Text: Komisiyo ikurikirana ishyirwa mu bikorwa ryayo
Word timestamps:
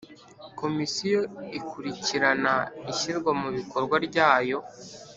Komisiyo 0.59 1.21
ikurikirana 1.57 2.53
ishyirwa 2.91 3.31
mu 3.41 3.49
bikorwa 3.57 3.95
ryayo 4.07 4.59